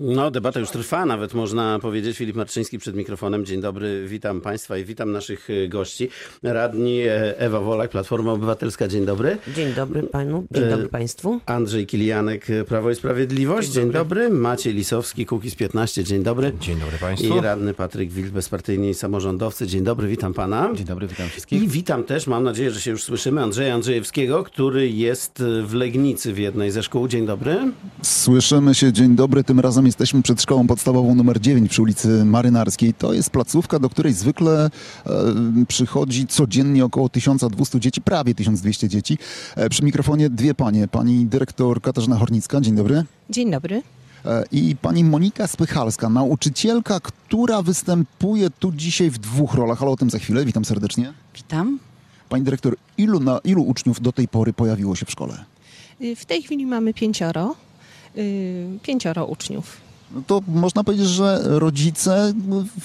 [0.00, 2.16] No, debata już trwa, nawet można powiedzieć.
[2.16, 3.44] Filip Marczyński przed mikrofonem.
[3.44, 6.08] Dzień dobry, witam Państwa i witam naszych e, gości.
[6.42, 9.38] Radni e, Ewa Wolak, Platforma Obywatelska, dzień dobry.
[9.54, 11.40] Dzień dobry panu, dzień E, dobry państwu.
[11.46, 14.30] Andrzej Kilianek, e, Prawo i Sprawiedliwość, dzień, dobry.
[14.30, 16.52] Maciej Lisowski, Kukiz 15, dzień dobry.
[16.60, 17.38] Dzień dobry Państwu.
[17.38, 20.70] I radny Patryk Wilk, bezpartyjni samorządowcy, dzień dobry, witam Pana.
[20.74, 21.62] Dzień dobry, witam wszystkich.
[21.62, 26.32] I witam też, mam nadzieję, że się już słyszymy, Andrzeja Andrzejewskiego, który jest w Legnicy
[26.32, 27.08] w jednej ze szkół.
[27.08, 27.58] Dzień dobry.
[28.02, 29.44] Słyszymy się, dzień dobry.
[29.44, 32.94] Tym razem jesteśmy przed szkołą podstawową numer 9 przy ulicy Marynarskiej.
[32.94, 34.70] To jest placówka, do której zwykle
[35.06, 35.10] e,
[35.68, 39.18] przychodzi codziennie około 1200 dzieci, prawie 1200 dzieci.
[39.56, 40.88] E, przy mikrofonie dwie panie.
[40.88, 43.04] Pani dyrektor Katarzyna Hornicka, dzień dobry.
[43.30, 43.82] Dzień dobry.
[44.24, 49.96] E, I pani Monika Spychalska, nauczycielka, która występuje tu dzisiaj w dwóch rolach, ale o
[49.96, 50.44] tym za chwilę.
[50.44, 51.12] Witam serdecznie.
[51.34, 51.78] Witam.
[52.28, 55.44] Pani dyrektor, ilu, na, ilu uczniów do tej pory pojawiło się w szkole?
[56.00, 57.54] Y, W tej chwili mamy pięcioro,
[58.82, 59.76] pięcioro uczniów.
[60.14, 62.32] No to można powiedzieć, że rodzice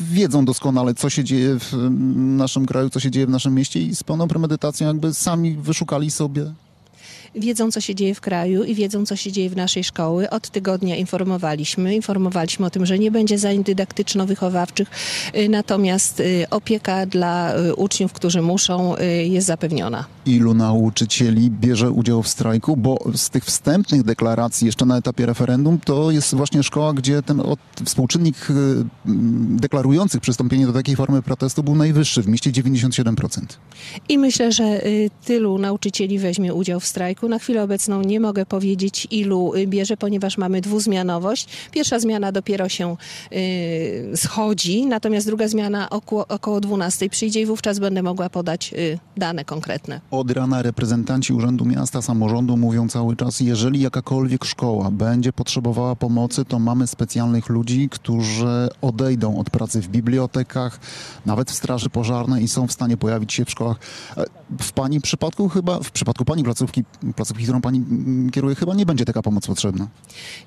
[0.01, 1.73] wiedzą doskonale, co się dzieje w
[2.17, 6.11] naszym kraju, co się dzieje w naszym mieście i z pełną premedytacją jakby sami wyszukali
[6.11, 6.53] sobie.
[7.35, 10.29] Wiedzą, co się dzieje w kraju i wiedzą, co się dzieje w naszej szkoły.
[10.29, 11.95] Od tygodnia informowaliśmy.
[11.95, 14.87] Informowaliśmy o tym, że nie będzie zajęć dydaktyczno-wychowawczych,
[15.35, 20.05] y, natomiast y, opieka dla y, uczniów, którzy muszą, jest zapewniona.
[20.25, 25.79] Ilu nauczycieli bierze udział w strajku, bo z tych wstępnych deklaracji jeszcze na etapie referendum
[25.79, 31.63] to jest właśnie szkoła, gdzie ten od, współczynnik mm, deklarujących przystąpienie do takiej formy protestu
[31.63, 33.41] był najwyższy, w mieście 97%.
[34.09, 34.81] I myślę, że
[35.25, 37.22] tylu nauczycieli weźmie udział w strajku.
[37.29, 41.47] Na chwilę obecną nie mogę powiedzieć, ilu y, bierze, ponieważ mamy dwuzmianowość.
[41.71, 42.97] Pierwsza zmiana dopiero się
[43.33, 48.99] y, schodzi, natomiast druga zmiana około, około 12 przyjdzie i wówczas będę mogła podać y,
[49.17, 50.01] dane konkretne.
[50.11, 56.45] Od rana reprezentanci Urzędu Miasta, samorządu mówią cały czas, jeżeli jakakolwiek szkoła będzie potrzebowała pomocy,
[56.45, 60.79] to mamy specjalnych ludzi, którzy odejdą od pracy w bibliotekach,
[61.25, 63.77] nawet w straży pożarnej i są w stanie pojawić się w szkołach.
[64.17, 64.23] E,
[64.59, 68.85] W pani przypadku chyba, w przypadku pani placówki, placówki, którą pani mm, kieruje, chyba nie
[68.85, 69.87] będzie taka pomoc potrzebna.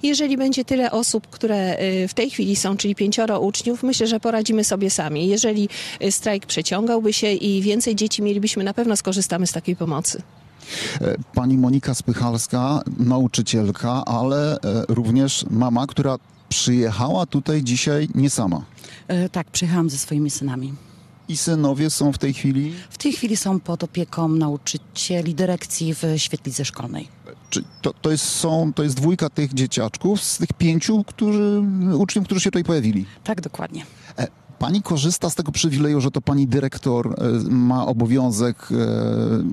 [0.03, 4.21] Jeżeli będzie tyle osób, które y, w tej chwili są, czyli pięcioro uczniów, myślę, że
[4.21, 5.29] poradzimy sobie sami.
[5.29, 5.69] Jeżeli
[6.03, 10.23] y, strajk przeciągałby się i więcej dzieci mielibyśmy, na pewno skorzystamy z takiej pomocy.
[11.01, 16.17] E, Pani Monika Spychalska, nauczycielka, ale e, również mama, która
[16.49, 18.65] przyjechała tutaj dzisiaj nie sama.
[19.09, 20.75] E, Tak, przyjechałam ze swoimi synami.
[21.29, 26.03] I synowie są w tej chwili W tej chwili są pod opieką nauczycieli dyrekcji w
[26.17, 27.09] świetlicy szkolnej.
[27.51, 31.63] Czy to, to, jest, są, to jest dwójka tych dzieciaczków z tych pięciu którzy,
[31.99, 33.07] uczniów, którzy się tutaj pojawili.
[33.25, 33.87] Tak, dokładnie.
[34.19, 34.27] E,
[34.59, 38.69] Pani korzysta z tego przywileju, że to pani dyrektor e, ma obowiązek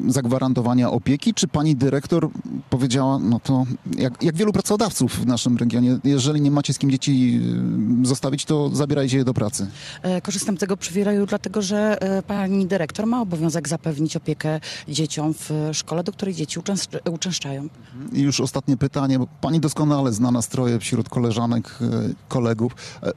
[0.07, 2.29] e, zagwarantowania opieki, czy pani dyrektor
[2.69, 3.65] powiedziała, no to
[3.97, 7.41] jak, jak wielu pracodawców w naszym regionie, jeżeli nie macie z kim dzieci
[8.03, 9.67] e, zostawić, to zabierajcie je do pracy.
[10.23, 11.97] Korzystam z tego przywileju, dlatego że
[12.27, 17.67] pani dyrektor ma obowiązek zapewnić opiekę dzieciom w szkole, do której dzieci uczęszcz- uczęszczają.
[18.13, 21.79] I już ostatnie pytanie, bo pani doskonale zna nastroje wśród koleżanek,
[22.27, 22.75] kolegów.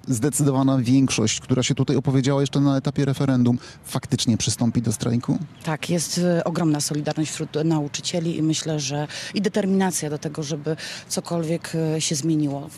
[0.08, 5.38] Zdecydowana większość, która się tutaj opowiedziała jeszcze na etapie referendum, faktycznie przystąpi do strajku?
[5.64, 10.76] Tak, jest e, ogromna solidarność wśród nauczycieli i myślę, że i determinacja do tego, żeby
[11.08, 12.70] cokolwiek e, się zmieniło.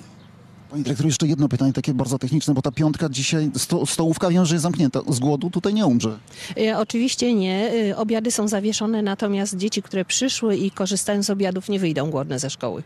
[0.70, 4.44] Panie dyrektor, jeszcze jedno pytanie takie bardzo techniczne, bo ta piątka dzisiaj, sto, stołówka wiem,
[4.46, 5.00] że jest zamknięta.
[5.08, 6.18] Z głodu tutaj nie umrze.
[6.56, 7.72] E, Oczywiście nie.
[7.90, 12.38] E, Obiady są zawieszone, natomiast dzieci, które przyszły i korzystają z obiadów, nie wyjdą głodne
[12.38, 12.82] ze szkoły.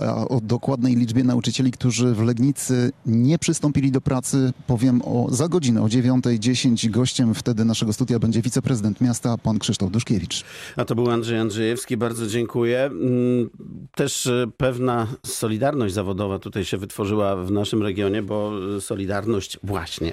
[0.00, 5.48] A o dokładnej liczbie nauczycieli, którzy w Legnicy nie przystąpili do pracy, powiem o, za
[5.48, 6.90] godzinę, o 9.10.
[6.90, 10.44] Gościem wtedy naszego studia będzie wiceprezydent miasta, pan Krzysztof Duszkiewicz.
[10.76, 12.84] A to był Andrzej Andrzejewski, bardzo dziękuję.
[12.84, 13.50] Mm,
[13.94, 20.12] Też e, pewna solidarność zawodowa tutaj się wytworzyła w naszym regionie, bo Solidarność właśnie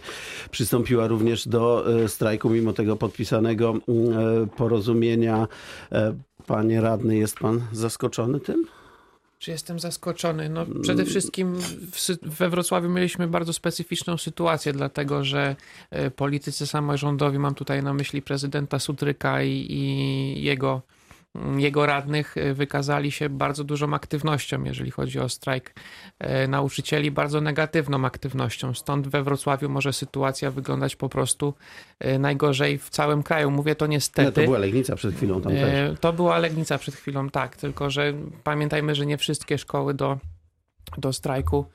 [0.52, 5.48] przystąpiła również do e, strajku, mimo tego podpisanego mm, e, porozumienia.
[5.92, 6.14] E,
[6.48, 8.66] Panie radny, jest pan zaskoczony tym?
[9.40, 10.50] Czy jestem zaskoczony?
[10.50, 11.56] No, przede wszystkim
[12.22, 15.56] we Wrocławiu mieliśmy bardzo specyficzną sytuację, dlatego że
[16.16, 20.82] politycy samorządowi, mam tutaj na myśli prezydenta Sutryka i, i jego, mm,
[21.58, 25.74] jego radnych, e, wykazali się bardzo dużą aktywnością, jeżeli chodzi o strajk
[26.20, 28.74] e, nauczycieli, bardzo negatywną aktywnością.
[28.74, 31.54] Stąd we Wrocławiu może sytuacja wyglądać po prostu
[32.00, 33.52] e, najgorzej w całym kraju.
[33.52, 34.32] Mówię to Nie, niestety.
[34.32, 35.92] to była Legnica przed chwilą tam też.
[35.92, 37.56] E, To była Legnica przed chwilą, tak.
[37.56, 38.14] Tylko, że
[38.44, 40.18] pamiętajmy, że nie wszystkie szkoły do,
[40.98, 41.66] do strajku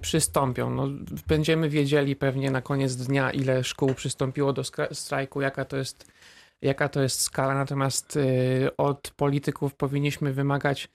[0.00, 0.70] przystąpią.
[0.70, 0.88] No,
[1.26, 4.62] będziemy wiedzieli pewnie na koniec dnia, ile szkół przystąpiło do
[4.92, 6.11] strajku, jaka to jest,
[6.62, 7.54] jaka to jest skala.
[7.54, 10.88] Natomiast e, od polityków powinniśmy wymagać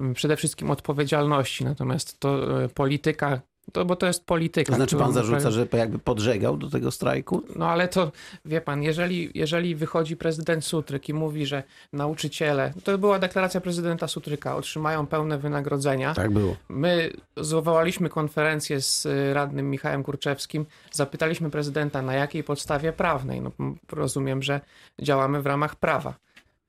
[0.00, 1.64] mm, przede wszystkim odpowiedzialności.
[1.64, 3.40] Natomiast to e, polityka
[3.72, 4.72] to, bo to jest polityka.
[4.72, 7.42] To znaczy pan zarzuca, że jakby podżegał do tego strajku?
[7.56, 8.12] No ale to,
[8.44, 11.62] wie pan, jeżeli, jeżeli wychodzi prezydent Sutryk i mówi, że
[11.92, 16.14] nauczyciele, to była deklaracja prezydenta Sutryka, otrzymają pełne wynagrodzenia.
[16.14, 16.56] Tak było.
[16.68, 23.40] My zwołaliśmy konferencję z y, radnym Michałem Kurczewskim, zapytaliśmy prezydenta na jakiej podstawie prawnej.
[23.40, 23.50] No,
[23.92, 24.60] rozumiem, że
[25.02, 26.14] działamy w ramach prawa.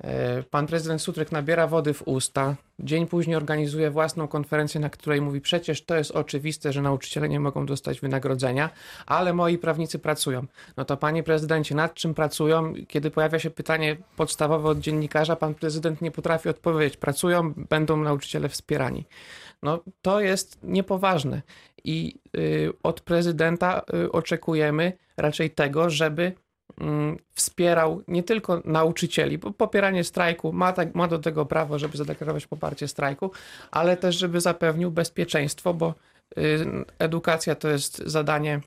[0.04, 2.56] E, Pan prezydent Sutryk nabiera wody w usta.
[2.80, 7.40] Dzień później organizuje własną konferencję, na której mówi: Przecież to jest oczywiste, że nauczyciele nie
[7.40, 8.70] mogą dostać wynagrodzenia,
[9.06, 10.46] ale moi prawnicy pracują.
[10.78, 12.74] No to panie prezydencie, nad czym pracują?
[12.88, 16.98] Kiedy pojawia się pytanie podstawowe od dziennikarza, pan prezydent nie potrafi odpowiedzieć.
[16.98, 19.06] Pracują, będą nauczyciele wspierani.
[19.64, 21.42] No to jest niepoważne.
[21.84, 26.34] I y, od prezydenta y, oczekujemy raczej tego, żeby
[27.34, 32.48] wspierał nie tylko nauczycieli, bo popieranie strajku ma, tak, ma do tego prawo, żeby zadeklarować
[32.48, 33.32] poparcie strajku,
[33.72, 35.94] ale też, żeby zapewnił bezpieczeństwo, bo
[36.38, 36.66] y,
[37.00, 38.62] edukacja to jest zadanie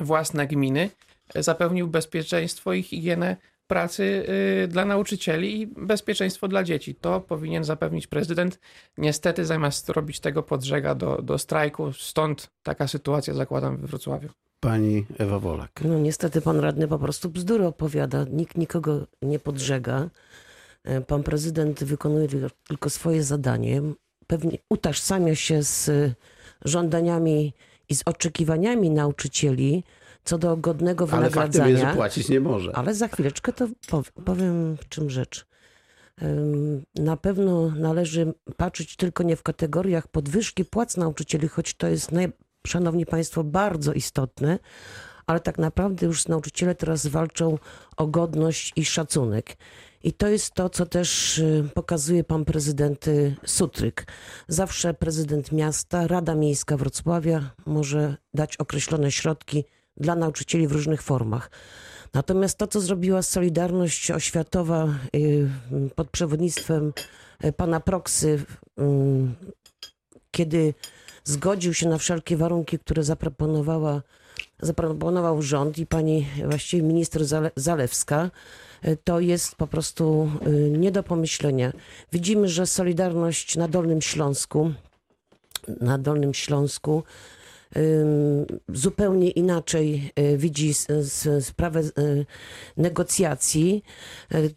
[0.00, 0.90] własne gminy,
[1.34, 3.36] zapewnił bezpieczeństwo i higienę
[3.66, 4.26] pracy
[4.64, 6.94] y, dla nauczycieli i bezpieczeństwo dla dzieci.
[6.94, 8.60] To powinien zapewnić prezydent.
[8.98, 14.28] Niestety zamiast robić tego podżega do, do strajku, stąd taka sytuacja zakładam we Wrocławiu.
[14.66, 15.80] Pani Ewa Wolak.
[15.84, 18.24] No niestety pan radny po prostu bzdury opowiada.
[18.30, 20.10] Nikt nikogo nie podżega.
[20.84, 22.28] E, Pan prezydent wykonuje
[22.68, 23.82] tylko swoje zadanie.
[24.26, 26.14] Pewnie utożsamia się z e,
[26.64, 27.52] żądaniami
[27.88, 29.84] i z oczekiwaniami nauczycieli
[30.24, 31.94] co do godnego Ale faktem wynagradzania.
[31.96, 32.76] płacić nie może.
[32.76, 35.46] Ale za chwileczkę to pow- powiem w czym rzecz.
[36.94, 42.32] Na pewno należy patrzeć tylko nie w kategoriach podwyżki płac nauczycieli, choć to jest, naj,
[42.66, 44.58] szanowni państwo, bardzo istotne,
[45.26, 47.58] ale tak naprawdę już nauczyciele teraz walczą
[47.96, 49.56] o godność i szacunek.
[50.04, 54.06] I to jest to, co też y, pokazuje pan prezydent y, Sutryk.
[54.48, 59.64] Zawsze prezydent miasta, Rada Miejska Wrocławia może dać określone środki
[59.96, 61.50] dla nauczycieli w różnych formach.
[62.14, 65.48] Natomiast to, co zrobiła Solidarność Oświatowa y,
[65.94, 66.92] pod przewodnictwem
[67.56, 68.82] pana Proksy, y,
[70.30, 70.74] kiedy
[71.24, 74.02] zgodził się na wszelkie warunki, które zaproponowała,
[74.62, 78.30] zaproponował rząd i pani właściwie minister Zale, Zalewska,
[78.84, 81.72] y, to jest po prostu y, nie do pomyślenia.
[82.12, 84.72] Widzimy, że Solidarność na Dolnym Śląsku,
[85.80, 87.02] na Dolnym Śląsku
[88.68, 90.74] zupełnie inaczej y, widzi
[91.40, 91.82] sprawę
[92.76, 93.84] negocjacji.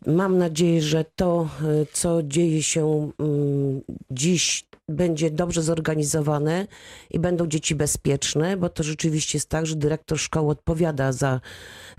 [0.07, 1.49] Mam nadzieję, że to,
[1.93, 3.81] co dzieje się ym,
[4.11, 6.67] dziś, będzie dobrze zorganizowane
[7.09, 11.41] i będą dzieci bezpieczne, bo to rzeczywiście jest tak, że dyrektor szkoły odpowiada za,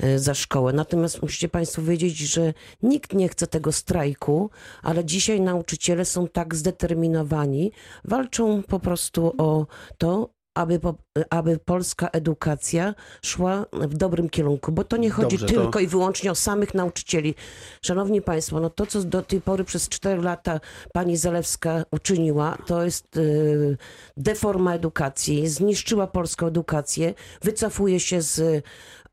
[0.05, 0.73] y, za szkołę.
[0.73, 4.51] Natomiast musicie Państwo wiedzieć, że nikt nie chce tego strajku,
[4.83, 7.73] ale dzisiaj nauczyciele są tak zdeterminowani,
[8.05, 9.67] walczą po prostu o
[9.99, 10.95] to, aby, po,
[11.31, 15.87] aby polska edukacja szła w dobrym kierunku, bo to nie chodzi Dobrze, to- tylko i
[15.87, 17.35] wyłącznie o samych nauczycieli.
[17.83, 20.61] Szanowni Państwo, no to, co do tej pory przez 4 lata
[20.93, 23.77] pani Zalewska uczyniła, to jest y,
[24.17, 28.65] deforma edukacji, zniszczyła polską edukację, wycofuje się z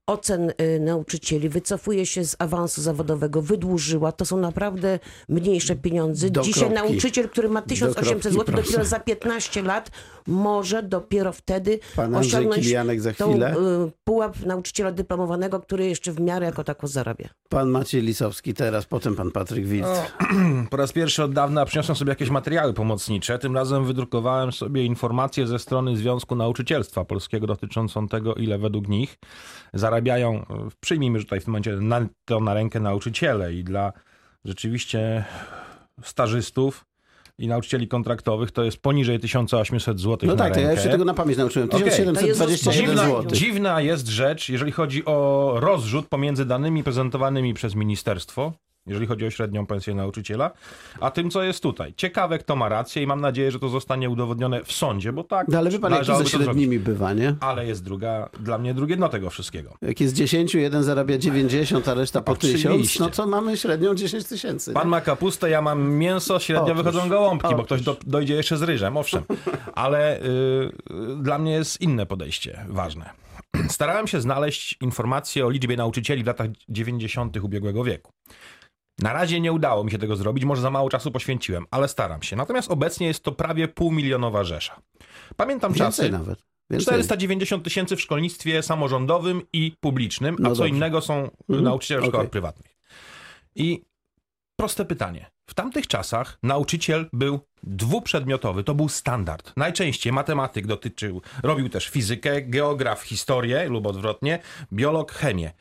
[0.08, 4.12] ocen y, nauczycieli, wycofuje się z awansu zawodowego, wydłużyła.
[4.12, 6.30] To są naprawdę mniejsze pieniądze.
[6.30, 6.92] Do Dzisiaj kropki.
[6.92, 9.92] nauczyciel, który ma 1800 kropki, zł, dopiero za 15 lat
[10.28, 13.56] może dopiero wtedy Pan Andrzej osiągnąć Kilianek za tą chwilę.
[13.88, 17.30] y, pułap nauczyciela dyplomowanego, który jeszcze w miarę jako tako zarabia.
[17.50, 19.88] Pan Maciej Lisowski teraz, potem pan Patryk Wild.
[20.70, 23.40] Po raz pierwszy od dawna przyniosłem sobie jakieś materiały pomocnicze.
[23.40, 29.18] Tym razem wydrukowałem sobie informację ze strony Związku Nauczycielstwa Polskiego dotyczącą tego, ile według nich
[29.94, 33.94] zarabiają, e, przyjmijmy, że tutaj w tym momencie na, to na rękę nauczyciele i dla
[34.46, 35.24] rzeczywiście
[36.04, 36.86] stażystów
[37.38, 41.06] i nauczycieli kontraktowych to jest poniżej 1800 zł No na tak, to ja się tego
[41.06, 41.70] na pamięć nauczyłem.
[41.70, 41.84] Okej.
[41.84, 43.32] 1721 Dziwna, zł.
[43.32, 48.54] dziwna jest rzecz, jeżeli chodzi o rozrzut pomiędzy danymi prezentowanymi przez ministerstwo,
[48.86, 50.52] jeżeli chodzi o średnią pensję nauczyciela,
[51.00, 51.94] a tym, co jest tutaj.
[51.98, 55.48] Ciekawe, kto ma rację i mam nadzieję, że to zostanie udowodnione w sądzie, bo tak
[55.48, 57.36] No ale wie pan, jak ze średnimi bywa, nie?
[57.40, 59.78] Ale jest druga, dla mnie drugie dno tego wszystkiego.
[59.82, 63.00] Jak jest 10, jeden zarabia 90, a reszta po 1000, Oczywiście.
[63.00, 64.74] no to mamy średnią 10 tysięcy.
[64.74, 67.66] Pan ma kapustę, ja mam mięso, średnio Otóż, wychodzą gołąbki, bo otóż.
[67.66, 69.24] ktoś do, dojdzie jeszcze z ryżem, owszem.
[69.76, 70.72] Ale y,
[71.22, 73.10] dla mnie jest inne podejście ważne.
[73.70, 77.38] Starałem się znaleźć informacje o liczbie nauczycieli w latach 90.
[77.38, 78.12] ubiegłego wieku.
[79.00, 82.22] Na razie nie udało mi się tego zrobić, może za mało czasu poświęciłem, ale staram
[82.24, 82.36] się.
[82.36, 84.82] Natomiast obecnie jest to prawie półmilionowa rzesza.
[85.36, 86.12] Pamiętam Więcej czasy.
[86.12, 86.44] nawet.
[86.70, 86.86] Więcej.
[86.86, 90.70] 490 tysięcy w szkolnictwie samorządowym i publicznym, a No co dobrze.
[90.70, 91.64] innego są Mhm.
[91.64, 92.30] nauczyciele w szkołach Okej.
[92.32, 92.76] prywatnych.
[93.56, 93.84] I
[94.56, 95.32] proste pytanie.
[95.50, 99.54] W tamtych czasach nauczyciel był dwuprzedmiotowy to był standard.
[99.58, 104.40] Najczęściej matematyk dotyczył, robił też fizykę, geograf, historię lub odwrotnie,
[104.74, 105.52] biolog, chemię.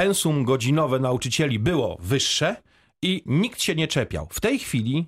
[0.00, 2.56] Pensum godzinowe nauczycieli było wyższe
[3.02, 4.28] i nikt się nie czepiał.
[4.30, 5.06] W tej chwili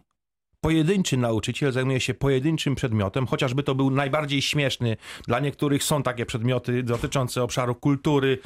[0.61, 4.97] pojedynczy nauczyciel zajmuje się pojedynczym przedmiotem, chociażby to był najbardziej śmieszny.
[5.27, 8.39] Dla niektórych są takie przedmioty dotyczące obszaru kultury,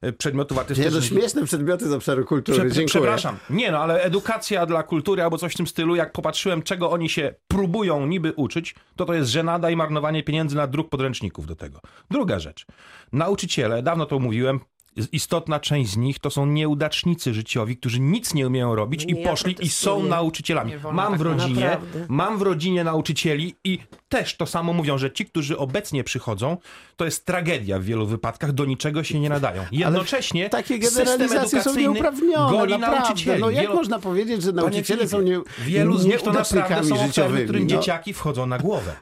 [0.00, 0.94] e, przedmiotów Nie, artystycznych.
[1.02, 2.58] to śmieszne przedmioty z obszaru kultury.
[2.58, 2.86] Prze- Dziękuję.
[2.86, 3.36] Przepraszam.
[3.50, 7.08] Nie no, ale edukacja dla kultury albo coś w tym stylu, jak popatrzyłem, czego oni
[7.08, 11.56] się próbują niby uczyć, to to jest żenada i marnowanie pieniędzy na druk podręczników do
[11.56, 11.80] tego.
[12.10, 12.66] Druga rzecz.
[13.12, 14.60] Nauczyciele, dawno to mówiłem,
[15.12, 19.24] istotna część z nich to są nieudacznicy życiowi, którzy nic nie umieją robić Nie, i
[19.24, 20.72] poszli i są nauczycielami.
[20.92, 22.06] Mam tak w rodzinie, Naprawdę.
[22.08, 26.56] mam w rodzinie nauczycieli i też to samo mówią, że ci, którzy obecnie przychodzą,
[26.96, 29.64] to jest tragedia w wielu wypadkach, do niczego się nie nadają.
[29.72, 33.00] Jednocześnie Takie system generalizacje są nieuprawnione, goni naprawdę.
[33.08, 33.40] nauczycieli.
[33.40, 36.94] No jak Wielu- można powiedzieć, że nauczyciele są nie, Wielu z nich to naprawdę są
[36.94, 37.44] ofiary, życiowymi?
[37.44, 37.68] którym no.
[37.68, 38.96] dzieciaki wchodzą na głowę.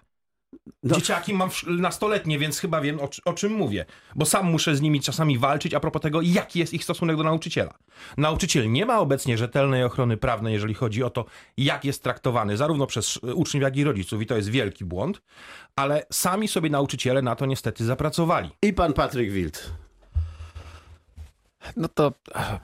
[0.82, 0.94] No.
[0.96, 3.84] Dzieciaki mam nastoletnie, więc chyba wiem o, o czym mówię.
[4.14, 7.22] Bo sam muszę z nimi czasami walczyć a propos tego, jaki jest ich stosunek do
[7.22, 7.74] nauczyciela.
[8.16, 11.24] Nauczyciel nie ma obecnie rzetelnej ochrony prawnej, jeżeli chodzi o to,
[11.56, 15.22] jak jest traktowany, zarówno przez e, uczniów, jak i rodziców, i to jest wielki błąd,
[15.76, 18.50] ale sami sobie nauczyciele na to niestety zapracowali.
[18.62, 19.72] I pan Patryk Wild.
[21.76, 22.58] No to e,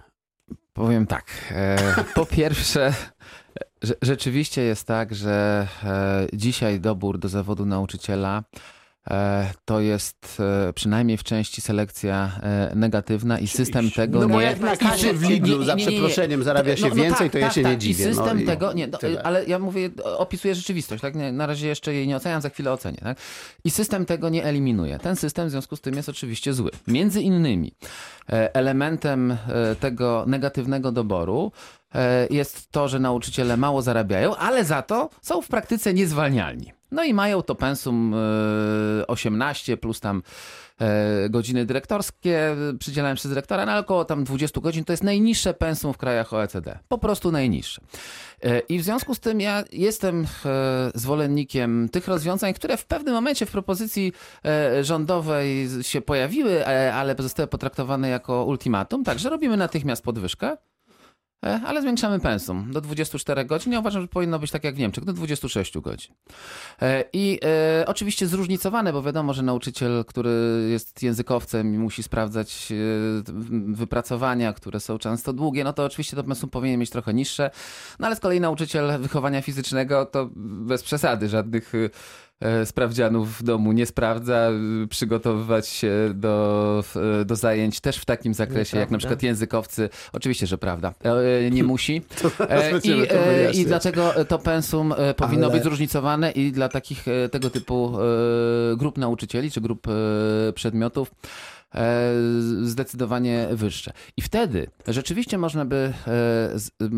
[0.73, 1.25] powiem tak.
[1.51, 2.95] E, po pierwsze,
[4.03, 8.43] rzeczywiście jest tak, że e, dzisiaj dobór do zawodu nauczyciela
[9.65, 14.33] to jest e, przynajmniej w części selekcja e, negatywna i system tego No nie...
[14.33, 15.99] bo jak na kasie w Lidlu nie, za nie, nie, nie.
[15.99, 17.79] przeproszeniem zarabia się No- no więcej, tak, to ja tak, się nie tak.
[17.79, 18.05] dziwię.
[18.05, 21.15] I system no, i tego, nie, no, ale ja mówię, opisuję rzeczywistość, tak?
[21.15, 23.19] Nie, na razie jeszcze jej nie oceniam, za chwilę ocenię, tak?
[23.65, 24.99] I system tego nie eliminuje.
[24.99, 26.71] Ten system w związku z tym jest oczywiście zły.
[26.87, 27.73] Między innymi
[28.29, 29.37] e, elementem e,
[29.81, 31.53] tego negatywnego doboru
[31.95, 36.78] e, jest to, że nauczyciele mało zarabiają, ale za to są w praktyce niezwalnialni.
[36.91, 40.23] No i mają to pensum e, 18 plus tam
[40.81, 45.05] e, godziny dyrektorskie e, przydzielane przez dyrektora, no ale około tam 20 godzin to jest
[45.05, 46.79] najniższe pensum w krajach OECD.
[46.89, 47.83] Po prostu najniższe.
[48.43, 53.15] E, I w związku z tym ja jestem e, zwolennikiem tych rozwiązań, które w pewnym
[53.15, 54.13] momencie w propozycji
[54.45, 59.05] e, rządowej się pojawiły, e, ale zostały potraktowane jako ultimatum.
[59.05, 60.57] Także robimy natychmiast podwyżkę.
[61.47, 63.73] E, Ale zwiększamy pensum do 24 godzin.
[63.73, 66.15] Ja uważam, że powinno być tak jak w Niemczech, do 26 godzin.
[66.83, 70.31] E, I e, oczywiście zróżnicowane, bo wiadomo, że nauczyciel, który
[70.71, 72.75] jest językowcem i musi sprawdzać e,
[73.75, 77.51] wypracowania, które są często długie, no to oczywiście to pensum powinien mieć trochę niższe.
[77.99, 81.91] No ale z kolei nauczyciel wychowania fizycznego to bez przesady, żadnych e,
[82.65, 86.85] sprawdzianów w domu nie sprawdza, e, przygotowywać się do,
[87.21, 89.89] e, do zajęć też w takim zakresie, jak na przykład językowcy.
[90.13, 90.95] Oczywiście, że prawda.
[91.45, 92.03] E, Nie musi.
[92.49, 93.53] E, I, e.
[93.53, 97.99] I dlatego to pensum e, powinno Ale- być zróżnicowane i dla takich e, tego typu
[98.73, 101.58] e, grup nauczycieli czy grup e, przedmiotów e,
[102.63, 103.93] zdecydowanie wyższe.
[104.17, 106.91] I wtedy rzeczywiście można by, e,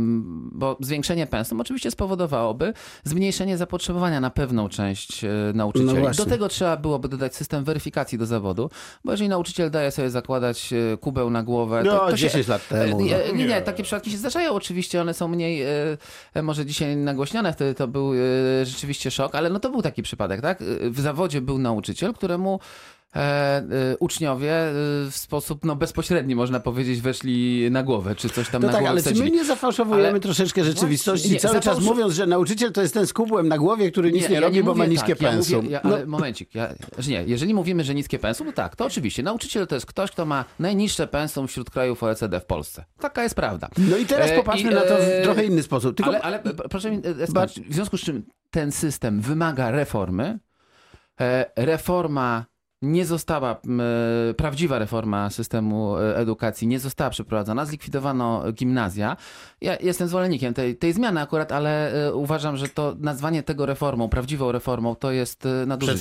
[0.52, 2.72] bo zwiększenie pensum oczywiście spowodowałoby
[3.04, 6.00] zmniejszenie zapotrzebowania na pewną część e, No nauczycieli.
[6.00, 6.24] właśnie.
[6.24, 8.70] Do tego trzeba byłoby dodać system weryfikacji do zawodu,
[9.04, 12.48] bo jeżeli nauczyciel daje sobie zakładać e, kubeł na głowę, to, No, to się, 10
[12.48, 13.00] lat temu.
[13.00, 13.34] nie, No.
[13.34, 15.68] nie, nie, takie przypadki się zdarzają oczywiście, one są mniej e,
[16.34, 18.16] e, może dzisiaj nagłośnione, wtedy to był e,
[18.66, 20.62] rzeczywiście szok, ale no to był taki przypadek, tak?
[20.62, 22.60] E, W zawodzie był nauczyciel, któremu
[23.16, 23.62] e, e,
[24.00, 24.72] uczniowie e,
[25.10, 28.80] w sposób no, bezpośredni, można powiedzieć, weszli na głowę, czy coś tam No na tak,
[28.82, 29.36] głowę ale czy my wsadzili.
[29.36, 33.06] nie zafałszowujemy Ale- troszeczkę rzeczywistości, Nie, cały czas zafałszu- mówiąc, że nauczyciel to jest ten
[33.06, 35.30] z kubłem na głowie, który nic nie, ja robi, bo ma mówię niskie tak, ja
[35.30, 35.56] pensum.
[35.56, 36.68] Mówię, ja, no, ale momencik, ja,
[37.08, 39.22] nie, jeżeli mówimy, że niskie pensum, to tak, to oczywiście.
[39.22, 42.84] Nauczyciel to jest ktoś, kto ma najniższe pensum wśród krajów OECD w Polsce.
[42.98, 43.68] Taka jest prawda.
[43.78, 45.96] no i teraz E, popatrzmy i, na to w e, trochę inny sposób.
[45.96, 46.38] Tylko Ale, ale
[46.70, 47.26] proszę mi e.
[47.70, 50.38] W związku z czym ten system wymaga reformy.
[51.20, 52.44] E, Reforma
[52.82, 53.60] nie została,
[54.30, 59.16] e, prawdziwa reforma systemu e, edukacji nie została przeprowadzona, zlikwidowano gimnazja.
[59.60, 64.08] Ja jestem zwolennikiem tej, tej zmiany akurat, ale e, uważam, że to nazwanie tego reformą,
[64.08, 65.98] prawdziwą reformą, to jest e, nadużycie.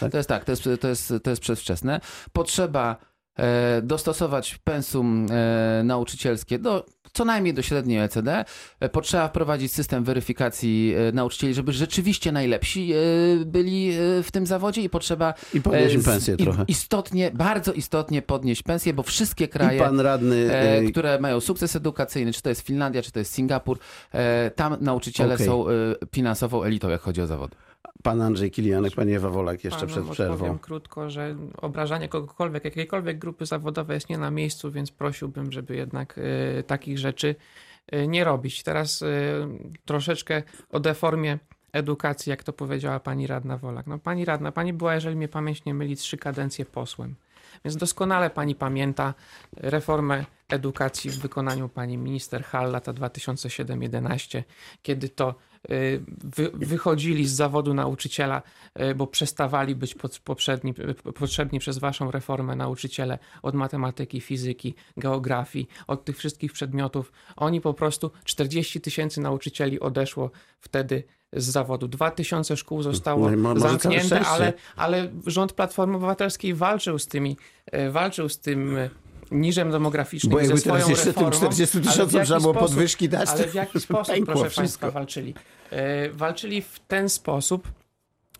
[0.00, 0.10] tak?
[0.10, 2.00] To jest tak, to jest, to jest, to jest przedwczesne.
[2.32, 2.96] Potrzeba
[3.82, 5.26] dostosować pensum
[5.84, 8.44] nauczycielskie do co najmniej do średniej OECD.
[8.80, 12.96] E, Potrzeba wprowadzić system weryfikacji e, nauczycieli, żeby rzeczywiście najlepsi e,
[13.44, 13.92] byli
[14.22, 16.64] w tym zawodzie i potrzeba I podnieś im z- pensję trochę.
[16.68, 20.50] Istotnie, bardzo istotnie podnieść pensję, bo wszystkie kraje radny...
[20.90, 23.78] które mają sukces edukacyjny, czy to jest Finlandia, czy to jest Singapur,
[24.56, 25.46] tam nauczyciele Okej.
[25.46, 25.64] są
[26.14, 27.56] finansową elitą, jak chodzi o zawody.
[28.02, 30.58] Pan Andrzej Kilianek, pani Ewa Wolak jeszcze przed przerwą.
[30.58, 36.18] krótko, że obrażanie kogokolwiek, jakiejkolwiek grupy zawodowej jest nie na miejscu, więc prosiłbym, żeby jednak
[36.18, 37.34] e, takich rzeczy
[37.86, 38.62] e, nie robić.
[38.62, 39.06] Teraz e,
[39.84, 41.38] troszeczkę o deformie
[41.72, 43.86] edukacji, jak to powiedziała pani radna Wolak.
[43.86, 47.14] No pani radna, pani była, jeżeli mnie pamięć nie myli, trzy kadencje posłem.
[47.64, 49.14] Więc doskonale pani pamięta
[49.56, 54.42] reformę edukacji w wykonaniu pani minister Hall lata 2007-11,
[54.82, 55.51] kiedy to y,
[56.24, 58.42] wy, wychodzili z zawodu nauczyciela,
[58.80, 60.74] y, bo przestawali być pod- poprzedni,
[61.08, 67.12] y, potrzebni przez waszą reformę nauczyciele od matematyki, fizyki, geografii, od tych wszystkich przedmiotów.
[67.36, 71.88] Oni po prostu 40 tysięcy nauczycieli odeszło wtedy z zawodu.
[71.88, 78.28] 2000 szkół zostało No zamknięte, ale, ale rząd Platformy Obywatelskiej walczył z tymi, e, walczył
[78.28, 78.76] z tym
[79.32, 82.26] niżem demograficznym Bo ze jakby swoją teraz jeszcze tym reformą, 40 ale w tysiącom jaki
[82.26, 84.60] trzeba było sposób- podwyżki dać, Ale w jaki sposób, proszę wszystko.
[84.80, 85.34] Państwa, walczyli?
[85.70, 87.68] E, Walczyli w ten sposób,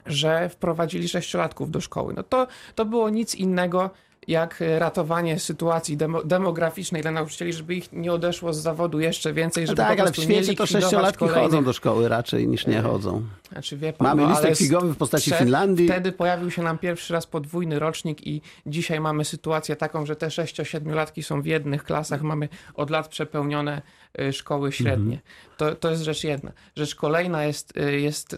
[0.06, 2.14] że wprowadzili sześciolatków do szkoły.
[2.16, 3.90] No to, to było nic innego
[4.28, 9.32] jak e, ratowanie sytuacji demo, demograficznej dla nauczycieli, żeby ich nie odeszło z zawodu jeszcze
[9.32, 12.48] więcej, No żeby tak, po ale w świecie to sześciolatki kolejnych- chodzą do szkoły raczej
[12.48, 13.22] niż nie chodzą.
[13.52, 15.88] Znaczy, wie pan, Mamy no, listek figowy w postaci prze- Finlandii.
[15.88, 20.26] Wtedy pojawił się nam pierwszy raz podwójny rocznik i dzisiaj mamy sytuację taką, że te
[20.26, 23.82] 6-7-latki są w jednych klasach, mamy od lat przepełnione
[24.20, 25.20] y, szkoły średnie.
[25.56, 26.52] To, to jest rzecz jedna.
[26.76, 28.36] Rzecz kolejna jest, jest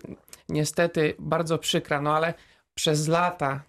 [0.48, 2.34] niestety bardzo przykra, no ale
[2.74, 3.60] przez lata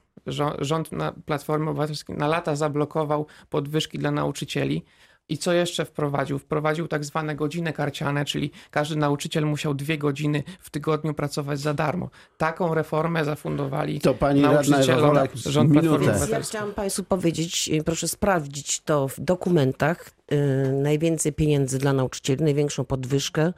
[0.60, 4.86] rząd, na Platformy Obywatelskiej na lata zablokował podwyżki dla nauczycieli.
[5.30, 6.40] I co jeszcze wprowadził?
[6.40, 11.74] Wprowadził tak zwane godziny karciane, czyli każdy nauczyciel musiał dwie godziny w tygodniu pracować za
[11.74, 12.10] darmo.
[12.38, 16.14] Taką reformę zafundowali To pani radna Ewa nauczycielom Wolak, rząd Platformy.
[16.32, 20.10] Ja chciałam Państwu powiedzieć, y, proszę sprawdzić to w dokumentach.
[20.32, 23.54] Y, Najwięcej pieniędzy dla nauczycieli, największą podwyżkę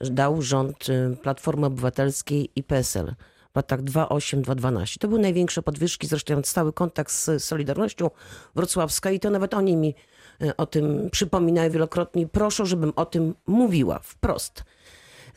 [0.00, 3.14] dał rząd y, Platformy Obywatelskiej i PSL
[3.52, 4.98] w latach 2008-2012.
[4.98, 8.10] To były największe podwyżki, zresztą ja stały kontakt z Solidarnością
[8.54, 9.94] Wrocławską i to nawet oni mi
[10.42, 12.22] y, o tym przypominają wielokrotnie.
[12.22, 14.64] i Proszą, żebym o tym mówiła wprost.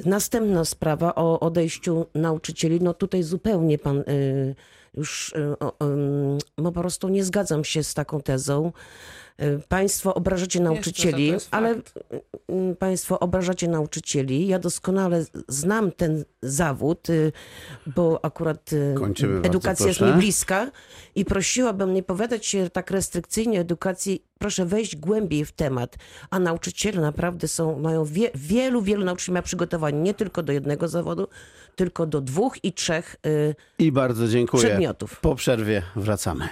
[0.05, 2.81] Następna sprawa o odejściu nauczycieli.
[2.81, 4.55] No tutaj zupełnie pan y,
[4.93, 5.34] już,
[5.84, 8.72] ym, no po prostu nie zgadzam się z taką tezą.
[9.42, 11.82] Y, Państwo obrażacie nauczycieli, to jest ale y,
[12.71, 14.48] y, państwo obrażacie nauczycieli.
[14.48, 17.08] Ja doskonale znam ten zawód,
[17.95, 20.13] bo akurat Kończymy bardzo edukacja jest proszę.
[20.15, 20.71] mi bliska
[21.15, 24.24] i prosiłabym nie powiadać się tak restrykcyjnie o edukacji.
[24.39, 25.95] Proszę wejść głębiej w temat.
[26.30, 30.88] A nauczyciele naprawdę są, mają wie, wielu, wielu nauczycieli ma przygotowanie nie tylko do jednego
[30.88, 31.28] zawodu,
[31.76, 34.63] tylko do dwóch i trzech y, I bardzo dziękuję.
[34.63, 35.19] przedmiotów.
[35.19, 36.50] Po przerwie wracamy.